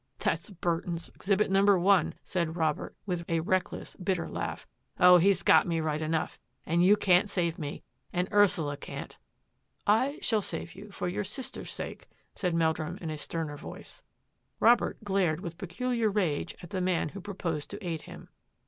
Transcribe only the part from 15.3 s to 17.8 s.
with peculiar rage at the man who proposed